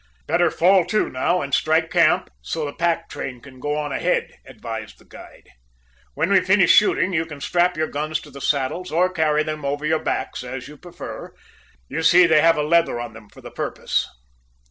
"Better 0.25 0.49
fall 0.49 0.83
to, 0.85 1.09
now, 1.11 1.43
and 1.43 1.53
strike 1.53 1.91
camp, 1.91 2.31
so 2.41 2.65
the 2.65 2.73
pack 2.73 3.07
train 3.07 3.39
can 3.39 3.59
go 3.59 3.77
on 3.77 3.91
ahead," 3.91 4.33
advised 4.47 4.97
the 4.97 5.05
guide. 5.05 5.51
"When 6.15 6.31
we 6.31 6.41
finish 6.41 6.71
shooting 6.71 7.13
you 7.13 7.23
can 7.23 7.39
strap 7.39 7.77
your 7.77 7.85
guns 7.85 8.19
to 8.21 8.31
the 8.31 8.41
saddles, 8.41 8.91
or 8.91 9.11
carry 9.13 9.43
them 9.43 9.63
over 9.63 9.85
your 9.85 10.01
backs, 10.01 10.43
as 10.43 10.67
you 10.67 10.75
prefer. 10.75 11.35
You 11.87 12.01
see 12.01 12.25
they 12.25 12.41
have 12.41 12.57
a 12.57 12.63
leather 12.63 12.99
on 12.99 13.13
them 13.13 13.29
for 13.29 13.41
the 13.41 13.51
purpose." 13.51 14.07